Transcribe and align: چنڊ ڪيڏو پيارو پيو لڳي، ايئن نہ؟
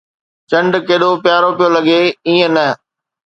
چنڊ 0.49 0.71
ڪيڏو 0.87 1.11
پيارو 1.23 1.49
پيو 1.57 1.67
لڳي، 1.75 2.01
ايئن 2.27 2.49
نہ؟ 2.55 2.67